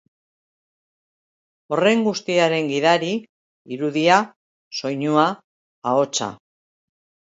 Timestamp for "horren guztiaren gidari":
1.75-3.11